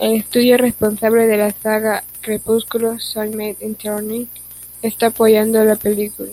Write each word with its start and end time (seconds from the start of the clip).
El 0.00 0.14
estudio 0.14 0.58
responsable 0.58 1.28
de 1.28 1.36
la 1.36 1.52
saga 1.52 2.02
Crepúsculo, 2.20 2.98
Summit 2.98 3.62
Entertainment, 3.62 4.28
está 4.82 5.06
apoyando 5.06 5.62
la 5.64 5.76
película. 5.76 6.32